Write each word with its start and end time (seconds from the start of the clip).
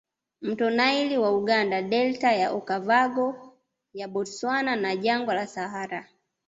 Mto 0.41 0.69
Nile 0.69 1.17
wa 1.17 1.37
Uganda 1.37 1.79
Delta 1.91 2.29
ya 2.41 2.47
Okava 2.57 2.99
ngo 3.09 3.27
ya 3.93 4.07
Bostwana 4.07 4.75
na 4.75 4.95
Jangwa 4.95 5.33
la 5.33 5.47
Sahara 5.47 6.07